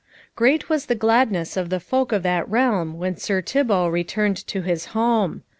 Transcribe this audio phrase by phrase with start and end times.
[0.35, 4.63] Great was the gladness of the folk of that realm when Sir Thibault returned to
[4.63, 5.43] his home.